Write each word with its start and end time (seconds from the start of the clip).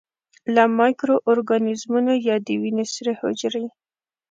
لکه 0.55 0.73
مایکرو 0.79 1.15
ارګانیزمونه 1.31 2.13
یا 2.27 2.35
د 2.45 2.47
وینې 2.61 2.85
سرې 2.93 3.13
حجرې. 3.19 3.65